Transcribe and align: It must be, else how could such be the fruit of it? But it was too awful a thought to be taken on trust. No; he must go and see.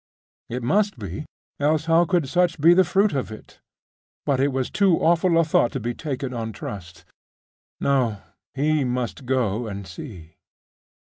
It 0.49 0.63
must 0.63 0.97
be, 0.97 1.27
else 1.59 1.85
how 1.85 2.05
could 2.05 2.27
such 2.27 2.59
be 2.59 2.73
the 2.73 2.83
fruit 2.83 3.13
of 3.13 3.31
it? 3.31 3.59
But 4.25 4.39
it 4.39 4.47
was 4.51 4.71
too 4.71 4.97
awful 4.97 5.37
a 5.37 5.43
thought 5.43 5.71
to 5.73 5.79
be 5.79 5.93
taken 5.93 6.33
on 6.33 6.53
trust. 6.53 7.05
No; 7.79 8.19
he 8.55 8.83
must 8.83 9.27
go 9.27 9.67
and 9.67 9.85
see. 9.85 10.37